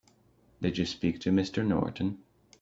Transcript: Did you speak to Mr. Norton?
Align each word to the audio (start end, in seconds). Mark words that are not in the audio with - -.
Did 0.63 0.79
you 0.79 0.87
speak 0.87 1.19
to 1.19 1.29
Mr. 1.29 1.63
Norton? 1.63 2.23